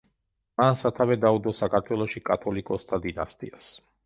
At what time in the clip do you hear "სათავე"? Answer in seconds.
0.83-1.17